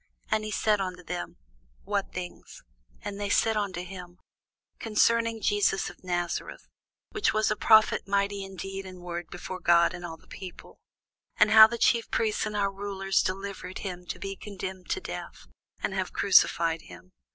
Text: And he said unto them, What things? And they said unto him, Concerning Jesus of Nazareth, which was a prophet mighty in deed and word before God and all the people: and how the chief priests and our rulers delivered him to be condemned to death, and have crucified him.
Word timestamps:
And 0.31 0.43
he 0.43 0.49
said 0.49 0.81
unto 0.81 1.03
them, 1.03 1.37
What 1.83 2.11
things? 2.11 2.63
And 3.03 3.19
they 3.19 3.29
said 3.29 3.55
unto 3.55 3.83
him, 3.83 4.17
Concerning 4.79 5.41
Jesus 5.43 5.91
of 5.91 6.03
Nazareth, 6.03 6.67
which 7.11 7.33
was 7.35 7.51
a 7.51 7.55
prophet 7.55 8.07
mighty 8.07 8.43
in 8.43 8.55
deed 8.55 8.83
and 8.87 9.01
word 9.03 9.27
before 9.29 9.59
God 9.59 9.93
and 9.93 10.03
all 10.03 10.17
the 10.17 10.25
people: 10.25 10.79
and 11.37 11.51
how 11.51 11.67
the 11.67 11.77
chief 11.77 12.09
priests 12.09 12.47
and 12.47 12.55
our 12.55 12.71
rulers 12.71 13.21
delivered 13.21 13.77
him 13.85 14.07
to 14.07 14.17
be 14.17 14.35
condemned 14.35 14.89
to 14.89 15.01
death, 15.01 15.45
and 15.83 15.93
have 15.93 16.11
crucified 16.13 16.81
him. 16.81 17.11